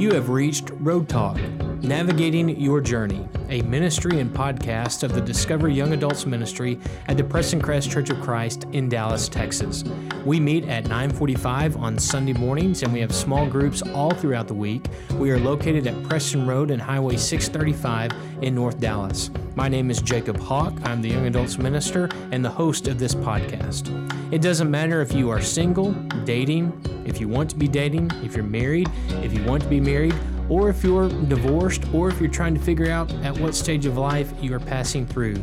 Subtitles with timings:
[0.00, 1.36] You have reached Road Talk,
[1.82, 7.24] Navigating Your Journey, a ministry and podcast of the Discover Young Adults Ministry at the
[7.24, 9.82] Preston Crest Church of Christ in Dallas, Texas.
[10.26, 14.54] We meet at 9:45 on Sunday mornings and we have small groups all throughout the
[14.54, 14.88] week.
[15.14, 18.12] We are located at Preston Road and Highway 635
[18.42, 19.30] in North Dallas.
[19.54, 20.74] My name is Jacob Hawk.
[20.84, 23.88] I'm the Young Adults Minister and the host of this podcast.
[24.30, 25.92] It doesn't matter if you are single,
[26.24, 26.72] dating,
[27.06, 28.88] if you want to be dating, if you're married,
[29.22, 30.14] if you want to be married,
[30.50, 33.96] or if you're divorced, or if you're trying to figure out at what stage of
[33.96, 35.42] life you are passing through.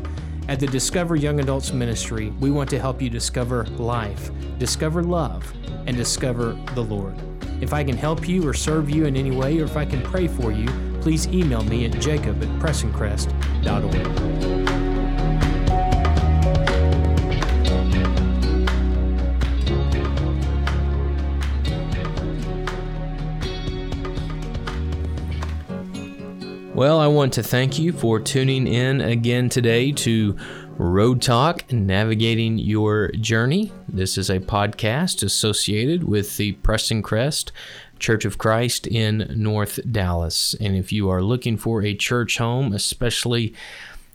[0.49, 4.29] At the Discover Young Adults Ministry, we want to help you discover life,
[4.59, 5.51] discover love,
[5.87, 7.15] and discover the Lord.
[7.61, 10.01] If I can help you or serve you in any way, or if I can
[10.03, 10.67] pray for you,
[11.01, 14.56] please email me at jacob at prestoncrest.org.
[26.77, 30.37] Well, I want to thank you for tuning in again today to
[30.77, 33.71] Road Talk Navigating Your Journey.
[33.89, 37.51] This is a podcast associated with the Preston Crest
[37.97, 40.53] Church of Christ in North Dallas.
[40.61, 43.55] And if you are looking for a church home, especially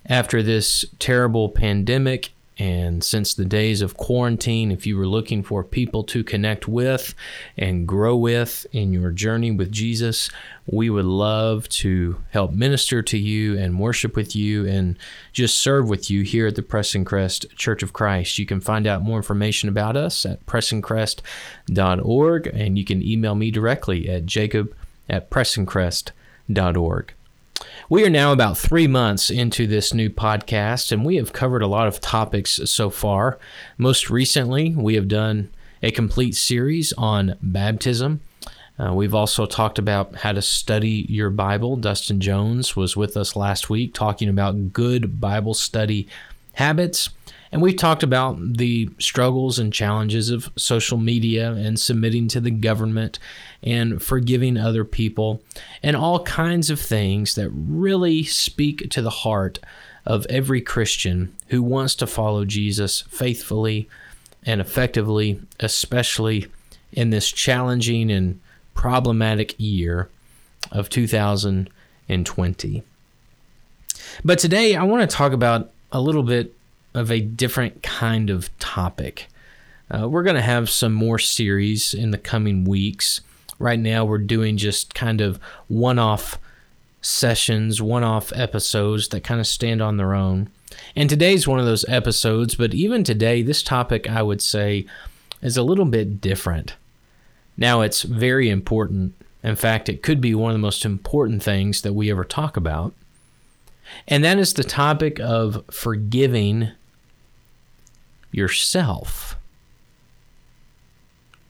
[0.06, 5.64] after this terrible pandemic and since the days of quarantine, if you were looking for
[5.64, 7.14] people to connect with
[7.56, 10.30] and grow with in your journey with Jesus,
[10.66, 14.98] we would love to help minister to you and worship with you and
[15.32, 18.38] just serve with you here at the Preston Crest Church of Christ.
[18.38, 23.50] You can find out more information about us at prestoncrest.org and you can email me
[23.50, 24.74] directly at jacob
[25.08, 27.14] at prestoncrest.org.
[27.92, 31.66] We are now about three months into this new podcast, and we have covered a
[31.66, 33.38] lot of topics so far.
[33.76, 35.50] Most recently, we have done
[35.82, 38.22] a complete series on baptism.
[38.78, 41.76] Uh, we've also talked about how to study your Bible.
[41.76, 46.08] Dustin Jones was with us last week talking about good Bible study
[46.54, 47.10] habits.
[47.52, 52.50] And we've talked about the struggles and challenges of social media and submitting to the
[52.50, 53.18] government
[53.62, 55.42] and forgiving other people
[55.82, 59.58] and all kinds of things that really speak to the heart
[60.04, 63.88] of every Christian who wants to follow Jesus faithfully
[64.44, 66.46] and effectively, especially
[66.92, 68.40] in this challenging and
[68.74, 70.08] problematic year
[70.70, 72.82] of 2020.
[74.24, 76.54] But today I want to talk about a little bit
[76.94, 79.28] of a different kind of topic.
[79.90, 83.20] Uh, we're going to have some more series in the coming weeks.
[83.62, 86.36] Right now, we're doing just kind of one off
[87.00, 90.50] sessions, one off episodes that kind of stand on their own.
[90.96, 94.84] And today's one of those episodes, but even today, this topic I would say
[95.40, 96.74] is a little bit different.
[97.56, 99.14] Now, it's very important.
[99.44, 102.56] In fact, it could be one of the most important things that we ever talk
[102.56, 102.94] about.
[104.08, 106.72] And that is the topic of forgiving
[108.32, 109.36] yourself.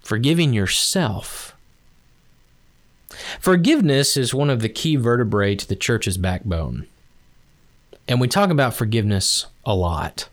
[0.03, 1.52] Forgiving yourself.
[3.41, 6.87] Forgiveness is one of the key vertebrae to the church's backbone.
[8.09, 10.29] And we talk about forgiveness a lot.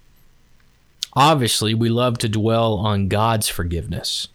[1.14, 4.28] Obviously, we love to dwell on God's forgiveness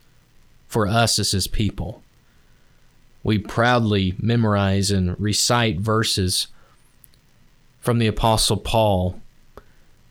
[0.67, 2.03] for us as His people.
[3.23, 6.49] We proudly memorize and recite verses
[7.81, 9.21] from the Apostle Paul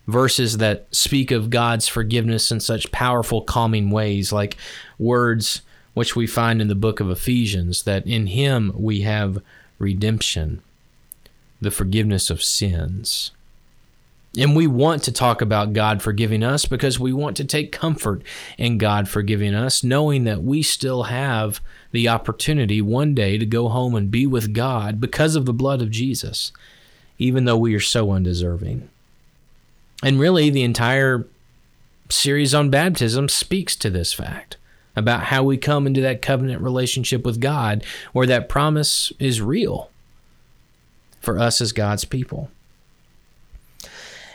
[0.07, 4.57] verses that speak of God's forgiveness in such powerful, calming ways, like
[4.97, 5.61] words
[5.93, 9.41] which we find in the book of Ephesians that in Him we have
[9.77, 10.61] redemption,
[11.61, 13.31] the forgiveness of sins.
[14.35, 18.23] And we want to talk about God forgiving us because we want to take comfort
[18.57, 21.61] in God forgiving us, knowing that we still have
[21.91, 25.83] the opportunity one day to go home and be with God because of the blood
[25.83, 26.51] of Jesus,
[27.19, 28.89] even though we are so undeserving.
[30.01, 31.27] And really, the entire
[32.09, 34.57] series on baptism speaks to this fact
[34.95, 39.89] about how we come into that covenant relationship with God where that promise is real
[41.19, 42.51] for us as God's people.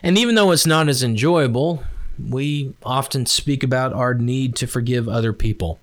[0.02, 1.82] And even though it's not as enjoyable,
[2.18, 5.78] we often speak about our need to forgive other people.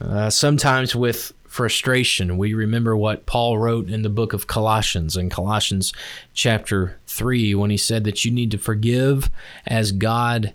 [0.00, 2.38] Uh, sometimes with frustration.
[2.38, 5.92] We remember what Paul wrote in the book of Colossians, in Colossians
[6.32, 9.28] chapter 3, when he said that you need to forgive
[9.66, 10.54] as God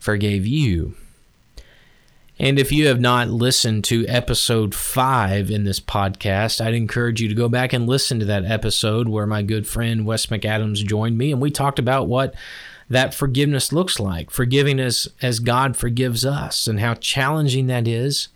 [0.00, 0.96] forgave you.
[2.38, 7.28] And if you have not listened to episode five in this podcast, I'd encourage you
[7.28, 11.16] to go back and listen to that episode where my good friend Wes McAdams joined
[11.16, 12.34] me and we talked about what
[12.90, 18.28] that forgiveness looks like, forgiving as, as God forgives us, and how challenging that is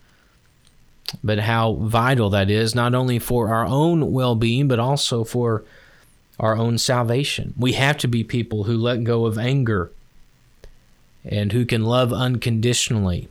[1.23, 5.65] but how vital that is, not only for our own well being, but also for
[6.39, 7.55] our own salvation.
[7.59, 9.91] We have to be people who let go of anger
[11.25, 13.29] and who can love unconditionally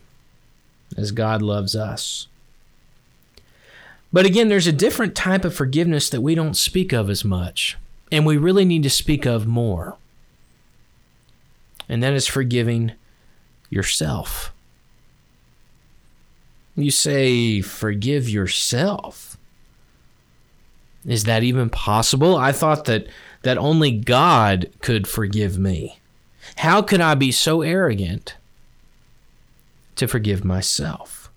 [0.97, 2.27] as God loves us.
[4.11, 7.77] But again, there's a different type of forgiveness that we don't speak of as much,
[8.11, 9.97] and we really need to speak of more.
[11.87, 12.93] And that is forgiving
[13.69, 14.53] yourself.
[16.75, 19.37] You say, forgive yourself.
[21.05, 22.35] Is that even possible?
[22.35, 23.07] I thought that,
[23.43, 25.99] that only God could forgive me.
[26.57, 28.35] How could I be so arrogant
[29.99, 31.29] to forgive myself?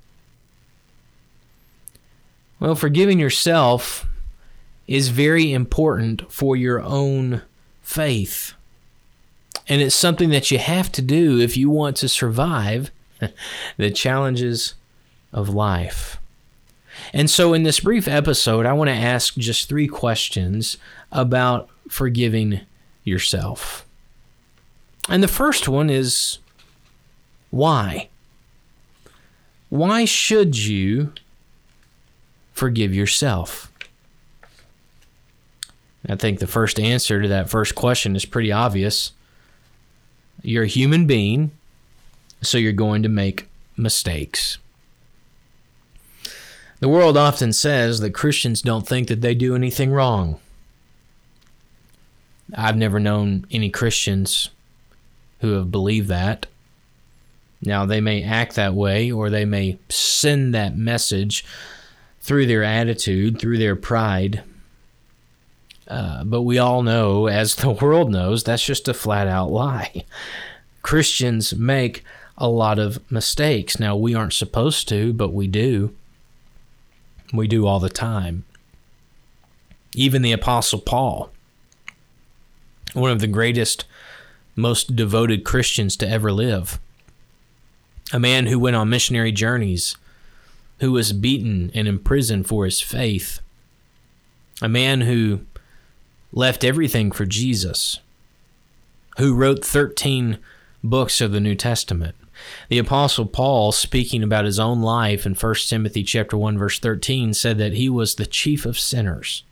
[2.58, 4.06] Well, forgiving yourself
[4.86, 7.42] is very important for your own
[7.82, 8.54] faith.
[9.68, 12.90] And it's something that you have to do if you want to survive
[13.76, 14.74] the challenges
[15.32, 16.18] of life.
[17.12, 20.76] And so, in this brief episode, I want to ask just three questions
[21.10, 22.60] about forgiving
[23.02, 23.86] yourself.
[25.08, 26.38] And the first one is
[27.50, 28.08] why?
[29.72, 31.14] Why should you
[32.52, 33.72] forgive yourself?
[36.06, 39.12] I think the first answer to that first question is pretty obvious.
[40.42, 41.52] You're a human being,
[42.42, 44.58] so you're going to make mistakes.
[46.80, 50.38] The world often says that Christians don't think that they do anything wrong.
[52.54, 54.50] I've never known any Christians
[55.40, 56.44] who have believed that.
[57.62, 61.44] Now, they may act that way or they may send that message
[62.20, 64.42] through their attitude, through their pride.
[65.86, 70.04] Uh, but we all know, as the world knows, that's just a flat out lie.
[70.82, 72.04] Christians make
[72.36, 73.78] a lot of mistakes.
[73.78, 75.94] Now, we aren't supposed to, but we do.
[77.32, 78.44] We do all the time.
[79.94, 81.30] Even the Apostle Paul,
[82.94, 83.84] one of the greatest,
[84.56, 86.80] most devoted Christians to ever live,
[88.12, 89.96] a man who went on missionary journeys,
[90.80, 93.40] who was beaten and imprisoned for his faith,
[94.60, 95.40] a man who
[96.32, 98.00] left everything for Jesus,
[99.18, 100.38] who wrote 13
[100.84, 102.14] books of the New Testament,
[102.68, 107.34] the apostle Paul speaking about his own life in 1 Timothy chapter 1 verse 13
[107.34, 109.44] said that he was the chief of sinners.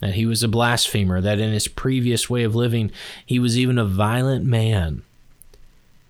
[0.00, 2.90] That he was a blasphemer, that in his previous way of living
[3.24, 5.02] he was even a violent man.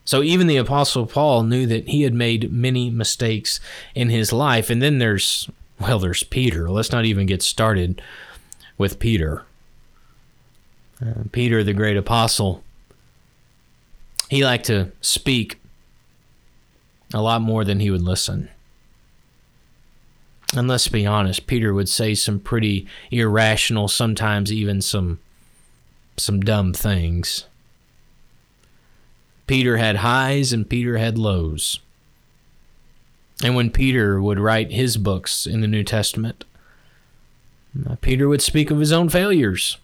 [0.05, 3.61] So even the apostle Paul knew that he had made many mistakes
[3.95, 5.49] in his life and then there's
[5.81, 6.69] well there's Peter.
[6.69, 8.03] Let's not even get started
[8.77, 9.45] with Peter.
[11.05, 12.63] Uh, Peter the great apostle
[14.29, 15.61] he liked to speak
[17.13, 18.49] a lot more than he would listen.
[20.57, 25.21] And let's be honest, Peter would say some pretty irrational, sometimes even some
[26.17, 27.47] some dumb things.
[29.47, 31.81] Peter had highs and Peter had lows.
[33.43, 36.45] And when Peter would write his books in the New Testament,
[37.89, 39.79] uh, Peter would speak of his own failures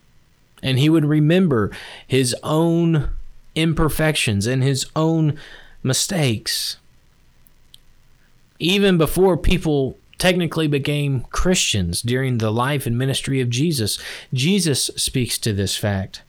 [0.63, 1.71] and he would remember
[2.07, 3.11] his own
[3.55, 5.37] imperfections and his own
[5.83, 6.77] mistakes
[8.61, 13.99] even before people technically became Christians during the life and ministry of Jesus.
[14.33, 16.23] Jesus speaks to this fact.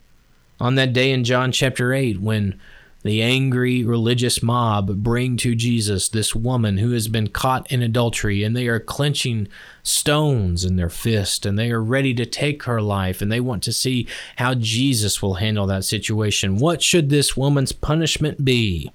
[0.60, 2.60] On that day in John chapter 8, when
[3.03, 8.43] the angry religious mob bring to Jesus this woman who has been caught in adultery,
[8.43, 9.48] and they are clenching
[9.81, 13.63] stones in their fist, and they are ready to take her life, and they want
[13.63, 16.58] to see how Jesus will handle that situation.
[16.58, 18.91] What should this woman's punishment be?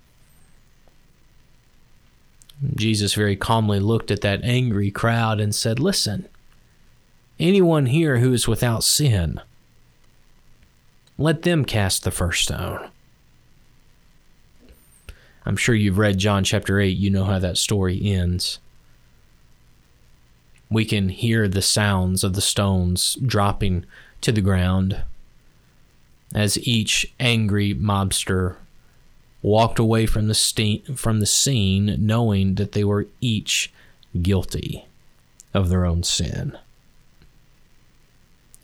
[2.75, 6.28] Jesus very calmly looked at that angry crowd and said, Listen,
[7.40, 9.40] anyone here who is without sin,
[11.18, 12.88] let them cast the first stone.
[15.46, 18.58] I'm sure you've read John chapter 8, you know how that story ends.
[20.68, 23.86] We can hear the sounds of the stones dropping
[24.22, 25.04] to the ground
[26.34, 28.56] as each angry mobster
[29.40, 33.72] walked away from the, ste- from the scene knowing that they were each
[34.20, 34.86] guilty
[35.54, 36.58] of their own sin.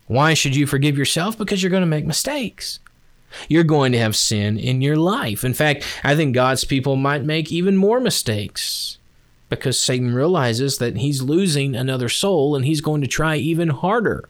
[0.08, 1.38] Why should you forgive yourself?
[1.38, 2.80] Because you're going to make mistakes.
[3.48, 5.44] You're going to have sin in your life.
[5.44, 8.98] In fact, I think God's people might make even more mistakes
[9.48, 14.28] because Satan realizes that he's losing another soul and he's going to try even harder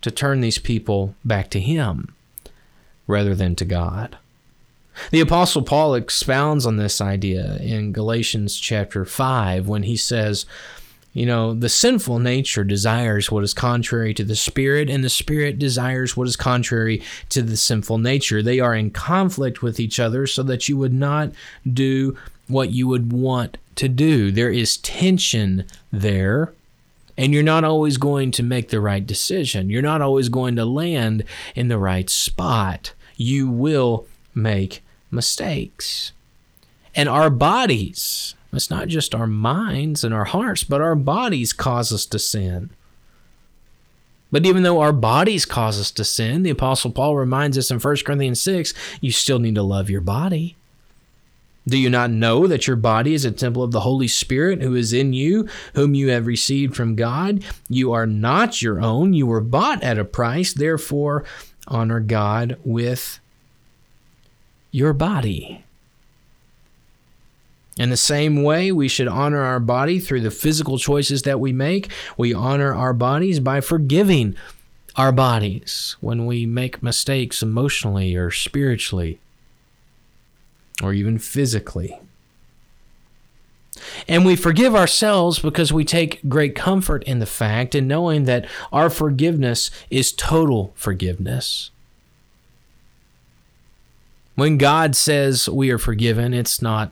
[0.00, 2.14] to turn these people back to him
[3.06, 4.16] rather than to God.
[5.10, 10.46] The Apostle Paul expounds on this idea in Galatians chapter 5 when he says,
[11.18, 15.58] you know, the sinful nature desires what is contrary to the spirit, and the spirit
[15.58, 18.40] desires what is contrary to the sinful nature.
[18.40, 21.32] They are in conflict with each other so that you would not
[21.70, 24.30] do what you would want to do.
[24.30, 26.52] There is tension there,
[27.16, 29.70] and you're not always going to make the right decision.
[29.70, 31.24] You're not always going to land
[31.56, 32.94] in the right spot.
[33.16, 34.06] You will
[34.36, 36.12] make mistakes.
[36.94, 41.92] And our bodies, it's not just our minds and our hearts, but our bodies cause
[41.92, 42.70] us to sin.
[44.30, 47.78] But even though our bodies cause us to sin, the Apostle Paul reminds us in
[47.78, 50.56] 1 Corinthians 6 you still need to love your body.
[51.66, 54.74] Do you not know that your body is a temple of the Holy Spirit who
[54.74, 57.44] is in you, whom you have received from God?
[57.68, 59.12] You are not your own.
[59.12, 60.54] You were bought at a price.
[60.54, 61.24] Therefore,
[61.66, 63.20] honor God with
[64.70, 65.64] your body.
[67.78, 71.52] In the same way, we should honor our body through the physical choices that we
[71.52, 71.90] make.
[72.16, 74.36] We honor our bodies by forgiving
[74.96, 79.20] our bodies when we make mistakes emotionally or spiritually
[80.82, 82.00] or even physically.
[84.08, 88.46] And we forgive ourselves because we take great comfort in the fact and knowing that
[88.72, 91.70] our forgiveness is total forgiveness.
[94.34, 96.90] When God says we are forgiven, it's not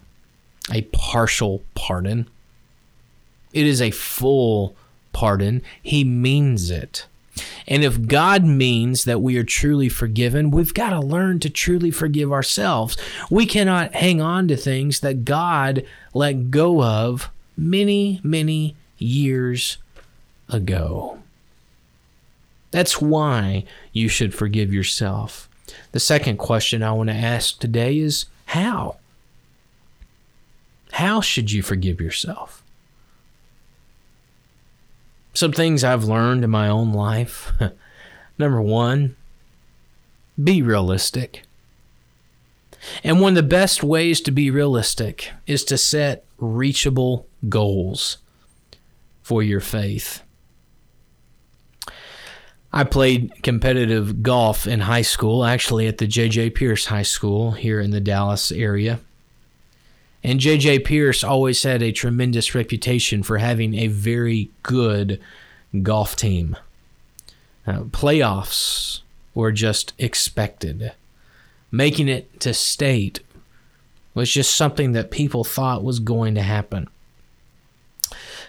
[0.70, 2.28] a partial pardon,
[3.52, 4.76] it is a full
[5.12, 5.62] pardon.
[5.82, 7.06] He means it.
[7.66, 11.90] And if God means that we are truly forgiven, we've got to learn to truly
[11.90, 12.96] forgive ourselves.
[13.30, 19.78] We cannot hang on to things that God let go of many, many years
[20.48, 21.18] ago.
[22.70, 25.48] That's why you should forgive yourself.
[25.92, 28.96] The second question I want to ask today is how?
[30.96, 32.62] How should you forgive yourself?
[35.34, 37.52] Some things I've learned in my own life.
[38.38, 39.14] Number one,
[40.42, 41.42] be realistic.
[43.04, 48.16] And one of the best ways to be realistic is to set reachable goals
[49.22, 50.22] for your faith.
[52.72, 56.50] I played competitive golf in high school, actually at the J.J.
[56.50, 59.00] Pearce High School here in the Dallas area.
[60.26, 60.80] And J.J.
[60.80, 65.20] Pearce always had a tremendous reputation for having a very good
[65.84, 66.56] golf team.
[67.64, 69.02] Uh, playoffs
[69.36, 70.90] were just expected.
[71.70, 73.20] Making it to state
[74.14, 76.88] was just something that people thought was going to happen.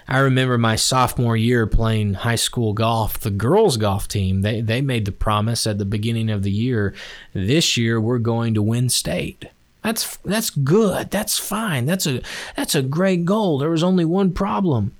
[0.08, 3.20] I remember my sophomore year playing high school golf.
[3.20, 6.96] The girls' golf team, they, they made the promise at the beginning of the year
[7.34, 9.46] this year we're going to win state.
[9.88, 11.12] That's that's good.
[11.12, 11.86] That's fine.
[11.86, 12.22] That's a
[12.58, 13.58] that's a great goal.
[13.58, 14.94] There was only one problem.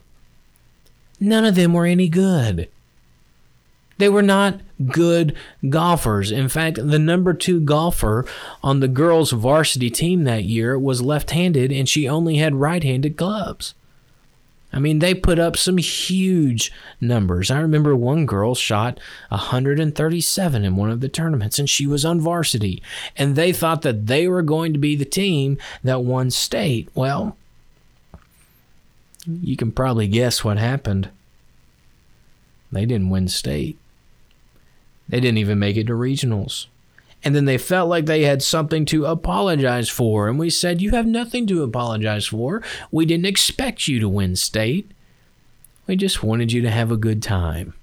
[1.20, 2.70] None of them were any good.
[3.98, 5.36] They were not good
[5.68, 6.32] golfers.
[6.32, 8.26] In fact, the number two golfer
[8.64, 12.82] on the girls' varsity team that year was left handed and she only had right
[12.82, 13.74] handed clubs.
[14.74, 17.50] I mean, they put up some huge numbers.
[17.50, 22.20] I remember one girl shot 137 in one of the tournaments, and she was on
[22.20, 22.84] varsity.
[23.16, 26.90] And they thought that they were going to be the team that won state.
[26.94, 27.38] Well,
[29.26, 31.10] you can probably guess what happened.
[32.72, 33.78] They didn't win state,
[35.08, 36.68] they didn't even make it to regionals
[37.28, 40.30] and then they felt like they had something to apologize for.
[40.30, 42.64] And we said, You have nothing to apologize for.
[42.90, 44.90] We didn't expect you to win state.
[45.88, 47.74] We just wanted you to have a good time.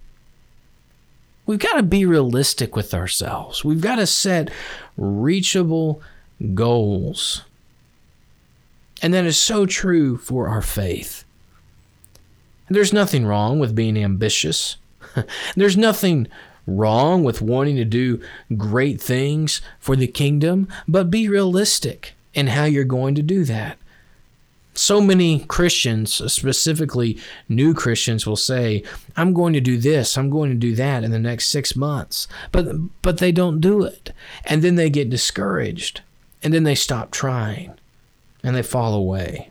[1.44, 3.62] We've got to be realistic with ourselves.
[3.62, 4.50] We've got to set
[4.96, 6.00] reachable
[6.54, 7.42] goals.
[9.02, 11.22] And that is so true for our faith.
[12.70, 14.78] There's nothing wrong with being ambitious.
[15.54, 16.28] There's nothing
[16.66, 18.21] wrong with wanting to do
[18.56, 23.78] great things for the kingdom, but be realistic in how you're going to do that.
[24.76, 27.16] So many Christians, specifically
[27.49, 28.83] new Christians, will say,
[29.16, 32.26] I'm going to do this, I'm going to do that in the next six months.
[32.50, 32.66] But
[33.00, 34.12] but they don't do it.
[34.44, 36.00] And then they get discouraged.
[36.42, 37.75] And then they stop trying.
[38.42, 39.50] And they fall away.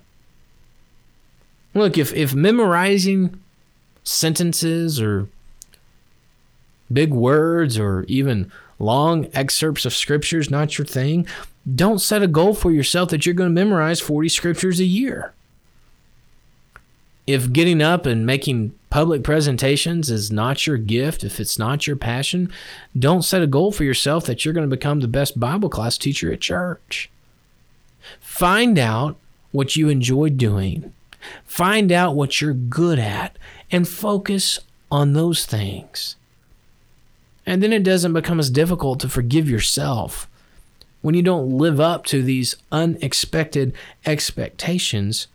[1.73, 3.41] Look, if, if memorizing
[4.03, 5.27] sentences or
[6.93, 11.27] big words or even long excerpts of scriptures not your thing,
[11.75, 15.33] don't set a goal for yourself that you're going to memorize 40 scriptures a year.
[17.25, 21.95] If getting up and making public presentations is not your gift, if it's not your
[21.95, 22.51] passion,
[22.97, 25.97] don't set a goal for yourself that you're going to become the best Bible class
[25.97, 27.09] teacher at church.
[28.19, 29.15] Find out
[29.51, 30.93] what you enjoy doing.
[31.45, 33.37] Find out what you're good at
[33.71, 34.59] and focus
[34.91, 36.17] on those things.
[37.45, 40.29] And then it doesn't become as difficult to forgive yourself
[41.01, 43.73] when you don't live up to these unexpected
[44.05, 45.27] expectations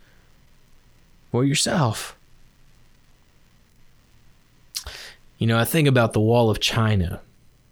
[1.31, 2.17] for yourself.
[5.37, 7.21] You know, I think about the Wall of China,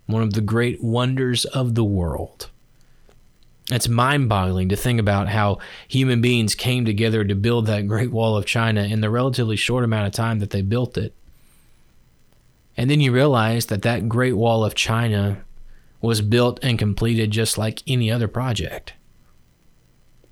[0.06, 2.50] one of the great wonders of the world.
[3.70, 8.12] It's mind boggling to think about how human beings came together to build that Great
[8.12, 11.14] Wall of China in the relatively short amount of time that they built it.
[12.78, 15.44] And then you realize that that Great Wall of China
[16.00, 18.94] was built and completed just like any other project.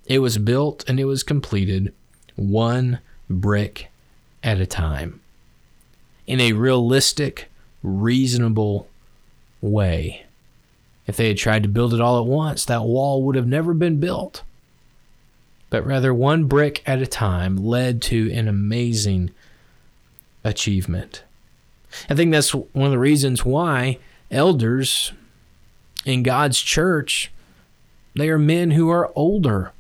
[0.06, 1.92] It was built and it was completed
[2.36, 3.00] one
[3.30, 3.90] brick
[4.44, 5.22] at a time
[6.28, 7.50] in a realistic,
[7.82, 8.88] reasonable
[9.62, 10.26] way.
[11.08, 13.74] If they had tried to build it all at once, that wall would have never
[13.74, 14.44] been built.
[15.70, 19.32] But rather, one brick at a time led to an amazing
[20.44, 21.24] achievement.
[22.10, 24.00] I think that's one of the reasons why
[24.32, 25.14] elders
[26.06, 27.32] in God's church,
[28.16, 29.72] they are men who are older,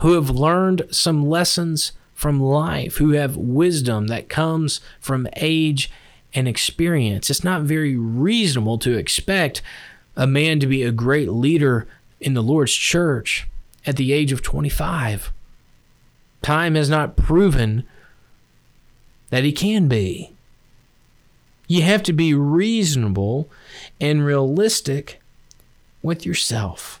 [0.00, 5.90] who have learned some lessons from life, who have wisdom that comes from age
[6.32, 7.30] and experience.
[7.30, 9.62] It's not very reasonable to expect
[10.16, 11.86] a man to be a great leader
[12.20, 13.46] in the Lord's church
[13.86, 15.32] at the age of 25.
[16.42, 17.84] Time has not proven
[19.30, 20.33] that he can be.
[21.66, 23.48] You have to be reasonable
[24.00, 25.20] and realistic
[26.02, 27.00] with yourself.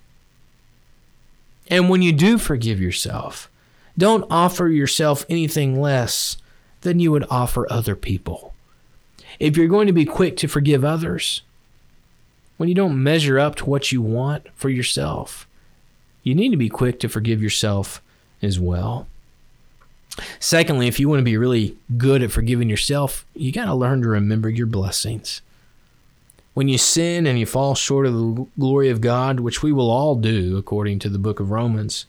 [1.68, 3.50] And when you do forgive yourself,
[3.96, 6.36] don't offer yourself anything less
[6.80, 8.54] than you would offer other people.
[9.38, 11.42] If you're going to be quick to forgive others,
[12.56, 15.48] when you don't measure up to what you want for yourself,
[16.22, 18.02] you need to be quick to forgive yourself
[18.40, 19.06] as well.
[20.38, 24.02] Secondly, if you want to be really good at forgiving yourself, you got to learn
[24.02, 25.40] to remember your blessings.
[26.54, 29.90] When you sin and you fall short of the glory of God, which we will
[29.90, 32.06] all do according to the book of Romans,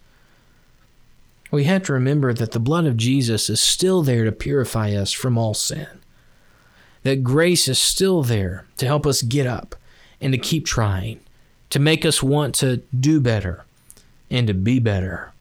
[1.51, 5.11] we have to remember that the blood of Jesus is still there to purify us
[5.11, 5.87] from all sin.
[7.03, 9.75] That grace is still there to help us get up
[10.21, 11.19] and to keep trying,
[11.69, 13.63] to make us want to do better
[14.29, 15.31] and to be better.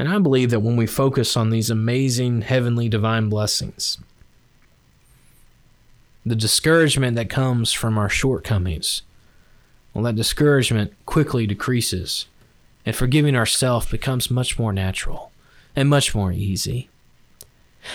[0.00, 3.98] And I believe that when we focus on these amazing heavenly divine blessings,
[6.24, 9.02] the discouragement that comes from our shortcomings,
[9.92, 12.24] well, that discouragement quickly decreases,
[12.86, 15.32] and forgiving ourselves becomes much more natural
[15.76, 16.88] and much more easy.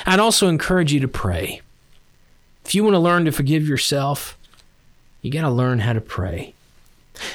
[0.05, 1.61] I'd also encourage you to pray.
[2.63, 4.37] If you want to learn to forgive yourself,
[5.23, 6.53] you got to learn how to pray.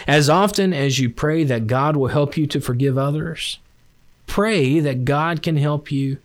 [0.06, 3.58] As often as you pray that God will help you to forgive others,
[4.30, 6.18] pray that God can help you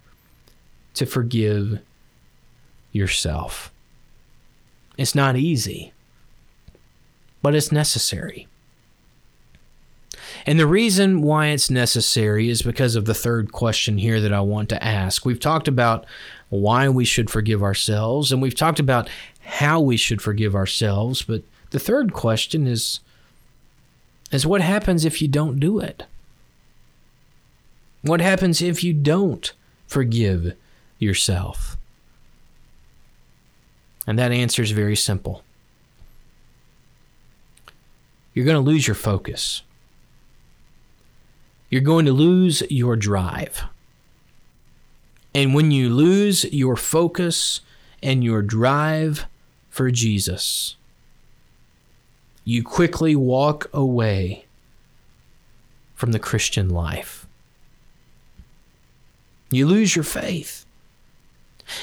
[0.94, 1.80] to forgive
[2.92, 3.72] yourself.
[4.96, 5.92] It's not easy,
[7.42, 8.48] but it's necessary.
[10.46, 14.42] And the reason why it's necessary is because of the third question here that I
[14.42, 15.26] want to ask.
[15.26, 16.06] We've talked about
[16.50, 19.10] why we should forgive ourselves, and we've talked about
[19.42, 21.42] how we should forgive ourselves, but
[21.72, 23.00] the third question is
[24.32, 26.04] is what happens if you don't do it?
[28.06, 29.52] What happens if you don't
[29.88, 30.54] forgive
[31.00, 31.76] yourself?
[34.06, 35.44] And that answer is very simple.
[38.36, 39.64] You're going to lose your focus.
[41.72, 43.64] You're going to lose your drive.
[45.34, 47.62] And when you lose your focus
[48.04, 49.26] and your drive
[49.72, 50.76] for Jesus,
[52.44, 54.46] you quickly walk away
[55.96, 57.25] from the Christian life.
[59.52, 60.66] You lose your faith.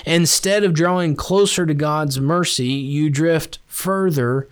[0.06, 4.48] Instead of drawing closer to God's mercy, you drift further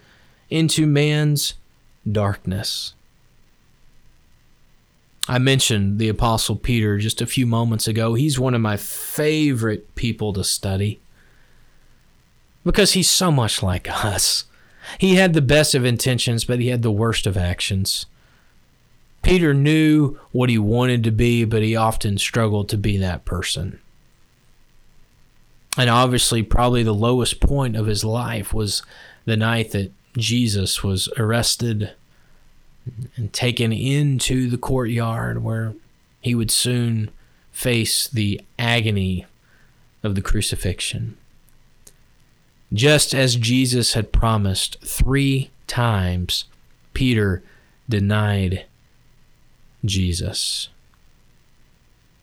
[0.48, 1.54] into man's
[2.10, 2.94] darkness.
[5.28, 8.14] I mentioned the Apostle Peter just a few moments ago.
[8.14, 10.98] He's one of my favorite people to study
[12.64, 14.44] because he's so much like us.
[14.98, 18.06] He had the best of intentions, but he had the worst of actions.
[19.22, 23.78] Peter knew what he wanted to be, but he often struggled to be that person.
[25.76, 28.82] And obviously, probably the lowest point of his life was
[29.24, 31.92] the night that Jesus was arrested
[33.16, 35.74] and taken into the courtyard where
[36.20, 37.10] he would soon
[37.52, 39.26] face the agony
[40.02, 41.16] of the crucifixion.
[42.72, 46.46] Just as Jesus had promised, three times
[46.94, 47.42] Peter
[47.88, 48.64] denied
[49.84, 50.68] Jesus.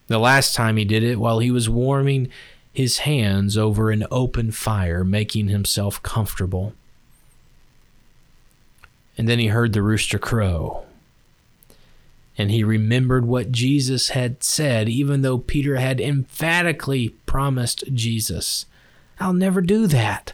[0.07, 2.29] The last time he did it while he was warming
[2.71, 6.73] his hands over an open fire, making himself comfortable.
[9.17, 10.85] And then he heard the rooster crow.
[12.37, 18.67] And he remembered what Jesus had said, even though Peter had emphatically promised Jesus,
[19.19, 20.33] I'll never do that.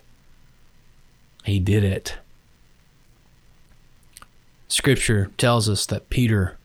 [1.46, 2.18] He did it.
[4.68, 6.58] Scripture tells us that Peter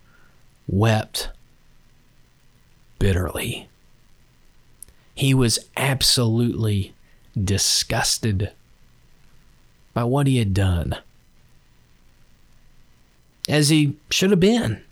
[0.68, 1.31] wept
[2.98, 3.68] bitterly.
[5.14, 6.94] He was absolutely
[7.42, 8.52] disgusted
[9.94, 10.96] by what he had done,
[13.48, 14.83] as he should have been.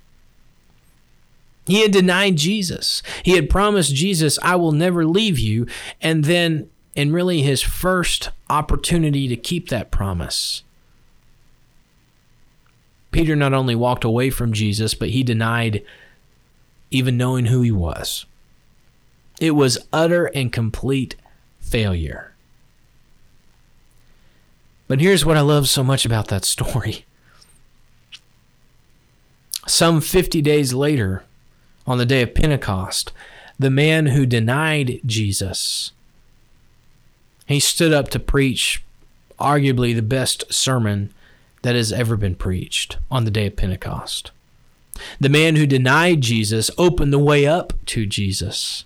[1.66, 3.02] He had denied Jesus.
[3.24, 5.66] He had promised Jesus, I will never leave you.
[6.00, 10.62] And then, in really his first opportunity to keep that promise,
[13.16, 15.82] Peter not only walked away from Jesus, but he denied
[16.90, 18.26] even knowing who he was.
[19.40, 21.16] It was utter and complete
[21.58, 22.34] failure.
[24.86, 27.06] But here's what I love so much about that story.
[29.66, 31.24] Some 50 days later,
[31.86, 33.12] on the day of Pentecost,
[33.58, 35.92] the man who denied Jesus,
[37.46, 38.84] he stood up to preach
[39.40, 41.14] arguably the best sermon
[41.66, 44.30] that has ever been preached on the day of Pentecost.
[45.18, 48.84] The man who denied Jesus opened the way up to Jesus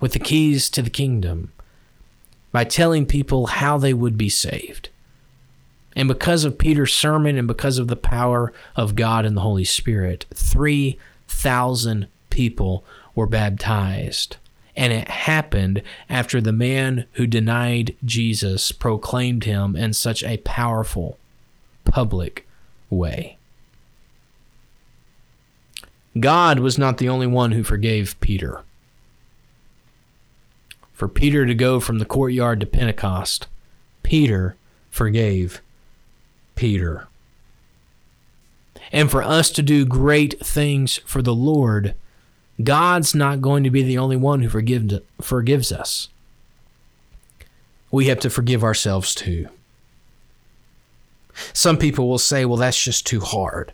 [0.00, 1.52] with the keys to the kingdom
[2.50, 4.88] by telling people how they would be saved.
[5.94, 9.64] And because of Peter's sermon and because of the power of God and the Holy
[9.64, 12.82] Spirit, 3,000 people
[13.14, 14.38] were baptized.
[14.74, 21.18] And it happened after the man who denied Jesus proclaimed him in such a powerful
[21.84, 22.46] public
[22.90, 23.38] way.
[26.18, 28.62] God was not the only one who forgave Peter.
[30.92, 33.48] For Peter to go from the courtyard to Pentecost,
[34.02, 34.56] Peter
[34.90, 35.62] forgave
[36.54, 37.08] Peter.
[38.92, 41.94] And for us to do great things for the Lord,
[42.62, 46.08] God's not going to be the only one who forgives, us.
[47.90, 49.48] We have to forgive ourselves too.
[51.52, 53.72] Some people will say, well, that's just too hard.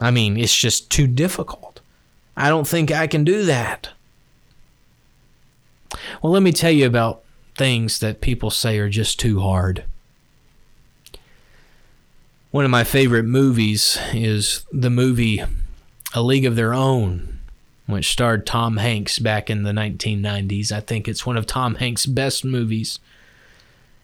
[0.00, 1.80] I mean, it's just too difficult.
[2.36, 3.90] I don't think I can do that.
[6.22, 7.22] Well, let me tell you about
[7.56, 9.84] things that people say are just too hard.
[12.50, 15.42] One of my favorite movies is the movie
[16.14, 17.38] A League of Their Own,
[17.86, 20.72] which starred Tom Hanks back in the 1990s.
[20.72, 22.98] I think it's one of Tom Hanks' best movies.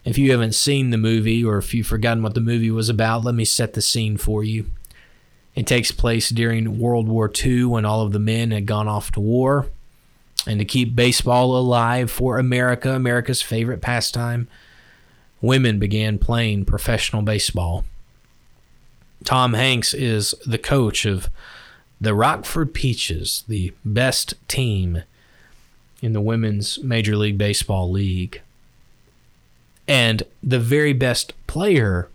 [0.04, 3.24] If you haven't seen the movie or if you've forgotten what the movie was about,
[3.24, 4.66] let me set the scene for you.
[5.54, 9.12] It takes place during World War II when all of the men had gone off
[9.12, 9.66] to war.
[10.46, 14.48] And to keep baseball alive for America, America's favorite pastime,
[15.40, 17.84] women began playing professional baseball.
[19.24, 21.28] Tom Hanks is the coach of
[22.00, 25.04] the Rockford Peaches, the best team
[26.00, 28.41] in the Women's Major League Baseball League.
[29.88, 32.08] And the very best player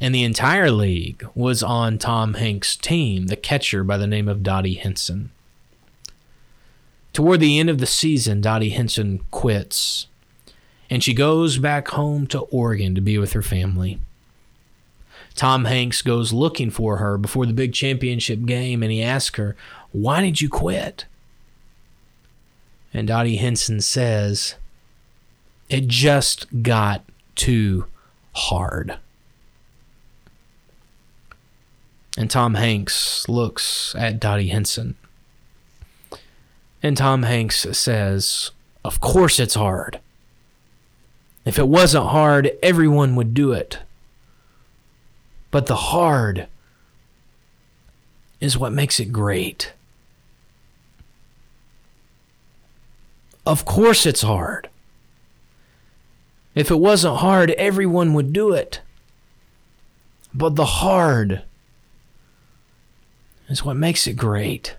[0.00, 4.42] in the entire league was on Tom Hanks' team, the catcher by the name of
[4.42, 5.30] Dottie Hinson.
[7.12, 10.06] Toward the end of the season, Dottie Hinson quits,
[10.88, 13.98] and she goes back home to Oregon to be with her family.
[15.34, 19.56] Tom Hanks goes looking for her before the big championship game, and he asks her,
[19.92, 21.06] Why did you quit?
[22.94, 24.54] And Dottie Hinson says,
[25.68, 27.04] It just got
[27.34, 27.86] too
[28.34, 28.98] hard.
[32.16, 34.96] And Tom Hanks looks at Dottie Hinson.
[36.82, 38.50] And Tom Hanks says,
[38.84, 40.00] Of course it's hard.
[41.44, 43.78] If it wasn't hard, everyone would do it.
[45.50, 46.48] But the hard
[48.40, 49.72] is what makes it great.
[53.46, 54.68] Of course it's hard.
[56.58, 58.80] If it wasn't hard, everyone would do it.
[60.34, 61.42] But the hard
[63.48, 64.74] is what makes it great.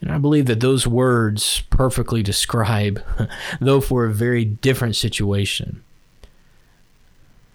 [0.00, 3.02] And I believe that those words perfectly describe,
[3.60, 5.82] though for a very different situation,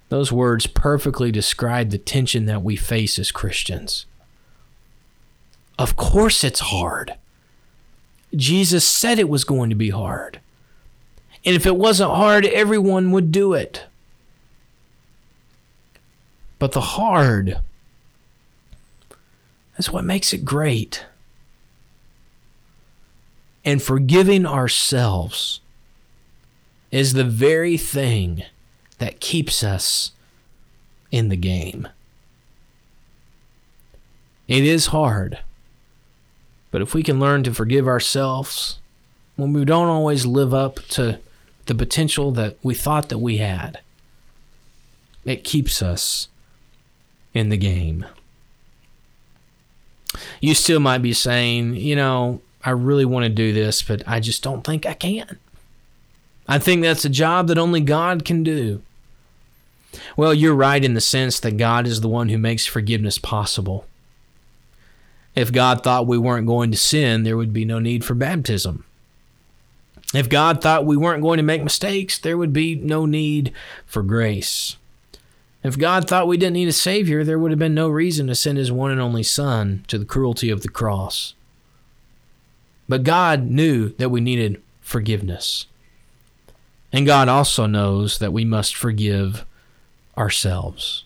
[0.10, 4.06] those words perfectly describe the tension that we face as Christians.
[5.78, 7.14] Of course, it's hard.
[8.36, 10.42] Jesus said it was going to be hard.
[11.46, 13.86] And if it wasn't hard, everyone would do it.
[16.58, 17.62] But the hard
[19.80, 21.06] That's what makes it great.
[23.64, 25.62] And forgiving ourselves
[26.92, 28.44] is the very thing
[28.98, 30.12] that keeps us
[31.12, 31.88] in the game.
[34.50, 35.40] It is hard,
[36.72, 38.80] but if we can learn to forgive ourselves
[39.38, 41.20] when we don't always live up to
[41.70, 43.80] the potential that we thought that we had,
[45.24, 46.28] it keeps us
[47.34, 48.06] in the game.
[50.42, 54.20] You still might be saying, you know, I really want to do this, but I
[54.20, 55.38] just don't think I can.
[56.48, 58.82] I think that's a job that only God can do.
[60.18, 63.86] Well, you're right in the sense that God is the one who makes forgiveness possible.
[65.36, 68.86] If God thought we weren't going to sin, there would be no need for baptism.
[70.14, 73.54] If God thought we weren't going to make mistakes, there would be no need
[73.86, 74.78] for grace.
[75.64, 78.36] If God thought we didn't need a Savior, there would have been no reason to
[78.36, 81.36] send His one and only Son to the cruelty of the cross.
[82.88, 85.68] But God knew that we needed forgiveness.
[86.92, 89.46] And God also knows that we must forgive
[90.18, 91.04] ourselves.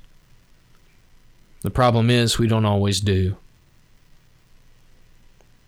[1.61, 3.35] The problem is, we don't always do.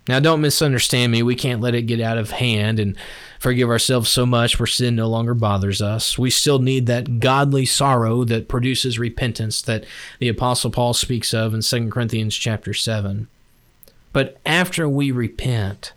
[0.08, 1.24] Now, don't misunderstand me.
[1.24, 2.96] We can't let it get out of hand and
[3.40, 6.18] forgive ourselves so much where sin no longer bothers us.
[6.18, 9.84] We still need that godly sorrow that produces repentance that
[10.20, 13.28] the apostle Paul speaks of in 2 Corinthians chapter 7.
[14.14, 15.94] But after we repent,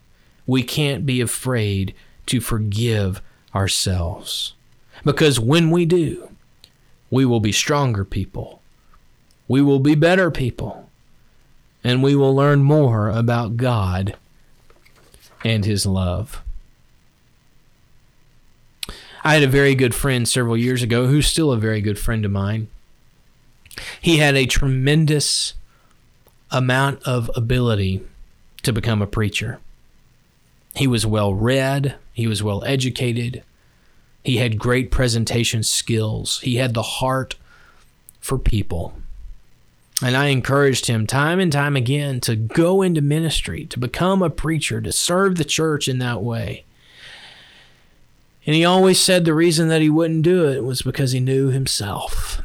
[0.46, 1.94] we can't be afraid
[2.26, 3.20] to forgive
[3.54, 4.54] ourselves.
[5.04, 6.30] Because when we do,
[7.10, 8.62] we will be stronger people.
[9.46, 10.87] We will be better people
[11.84, 14.16] and we will learn more about God
[15.44, 16.42] and His love.
[19.24, 22.24] I had a very good friend several years ago who's still a very good friend
[22.24, 22.68] of mine.
[24.00, 25.54] He had a tremendous
[26.50, 28.02] amount of ability
[28.62, 29.58] to become a preacher.
[30.74, 33.42] He was well read, he was well educated,
[34.24, 37.34] he had great presentation skills, he had the heart
[38.20, 38.94] for people.
[40.00, 44.30] And I encouraged him time and time again to go into ministry, to become a
[44.30, 46.64] preacher, to serve the church in that way.
[48.46, 51.48] And he always said the reason that he wouldn't do it was because he knew
[51.48, 52.40] himself.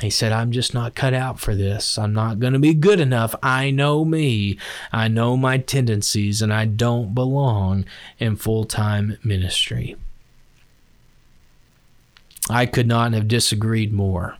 [0.00, 1.98] He said, I'm just not cut out for this.
[1.98, 3.34] I'm not going to be good enough.
[3.42, 4.58] I know me.
[4.92, 7.84] I know my tendencies, and I don't belong
[8.18, 9.96] in full time ministry.
[12.48, 14.38] I could not have disagreed more.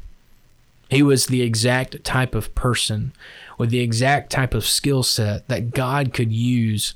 [0.90, 3.12] He was the exact type of person
[3.56, 6.94] with the exact type of skill set that God could use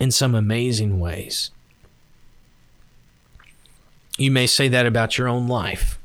[0.00, 1.50] in some amazing ways.
[4.18, 5.98] You may say that about your own life.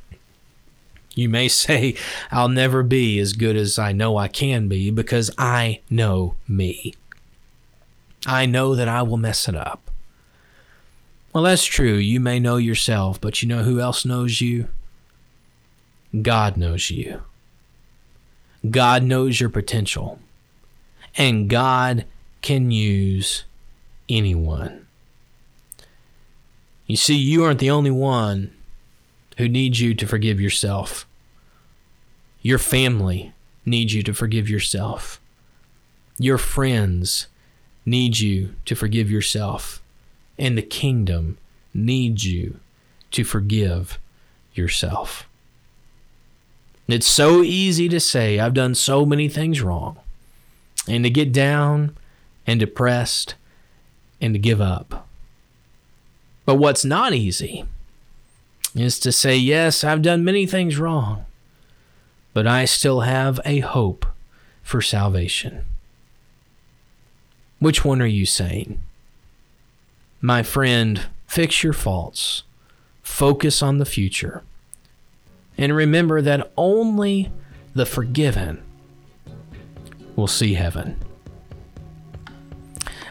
[1.15, 1.95] You may say,
[2.31, 6.93] I'll never be as good as I know I can be because I know me.
[8.27, 9.89] I know that I will mess it up.
[11.33, 11.95] Well, that's true.
[11.95, 14.67] You may know yourself, but you know who else knows you?
[16.21, 17.21] God knows you.
[18.69, 20.19] God knows your potential.
[21.17, 22.05] And God
[22.41, 23.43] can use
[24.09, 24.85] anyone.
[26.87, 28.53] You see, you aren't the only one
[29.37, 31.07] who needs you to forgive yourself.
[32.41, 33.33] Your family
[33.65, 35.19] needs you to forgive yourself.
[36.17, 37.27] Your friends
[37.85, 39.81] need you to forgive yourself.
[40.37, 41.37] And the kingdom
[41.73, 42.59] needs you
[43.11, 43.97] to forgive
[44.53, 45.27] yourself.
[46.87, 49.97] It's so easy to say, I've done so many things wrong,
[50.87, 51.97] and to get down
[52.45, 53.35] and depressed
[54.21, 55.07] and to give up.
[56.45, 57.65] But what's not easy
[58.75, 61.25] is to say, Yes, I've done many things wrong,
[62.33, 64.05] but I still have a hope
[64.61, 65.65] for salvation.
[67.57, 68.79] Which one are you saying?
[70.21, 72.43] My friend, fix your faults,
[73.01, 74.43] focus on the future
[75.57, 77.31] and remember that only
[77.73, 78.63] the forgiven
[80.15, 80.99] will see heaven.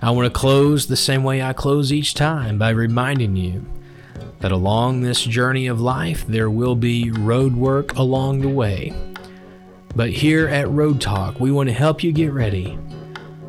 [0.03, 3.65] I want to close the same way I close each time by reminding you
[4.41, 8.93] that along this journey of life, there will be road work along the way.
[9.97, 12.79] But here at Road Talk, we want to help you get ready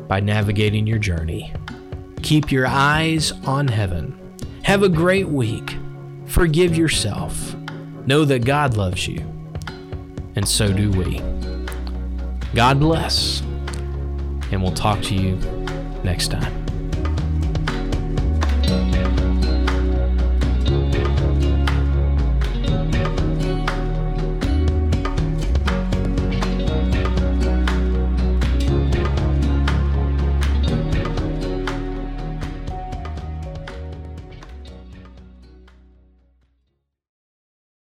[0.08, 1.52] by navigating your journey.
[2.22, 4.18] Keep your eyes on heaven.
[4.62, 5.76] Have a great week.
[6.26, 7.54] Forgive yourself
[8.06, 9.18] Know that God loves you,
[10.36, 11.20] and so do we.
[12.54, 13.40] God bless,
[14.52, 15.36] and we'll talk to you
[16.04, 16.65] next time.